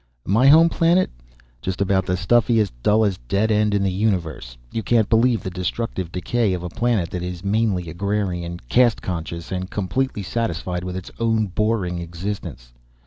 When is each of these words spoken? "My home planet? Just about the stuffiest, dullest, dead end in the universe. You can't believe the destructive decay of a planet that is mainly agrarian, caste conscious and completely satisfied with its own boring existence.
"My 0.25 0.47
home 0.47 0.67
planet? 0.67 1.11
Just 1.61 1.79
about 1.79 2.07
the 2.07 2.17
stuffiest, 2.17 2.73
dullest, 2.81 3.21
dead 3.27 3.51
end 3.51 3.75
in 3.75 3.83
the 3.83 3.91
universe. 3.91 4.57
You 4.71 4.81
can't 4.81 5.07
believe 5.07 5.43
the 5.43 5.51
destructive 5.51 6.11
decay 6.11 6.53
of 6.53 6.63
a 6.63 6.69
planet 6.69 7.11
that 7.11 7.21
is 7.21 7.43
mainly 7.45 7.87
agrarian, 7.87 8.59
caste 8.67 9.03
conscious 9.03 9.51
and 9.51 9.69
completely 9.69 10.23
satisfied 10.23 10.83
with 10.83 10.95
its 10.97 11.11
own 11.19 11.45
boring 11.45 11.99
existence. 11.99 12.73